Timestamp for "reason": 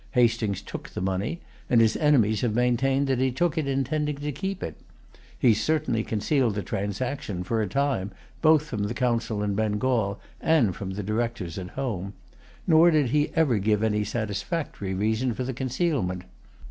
14.95-15.35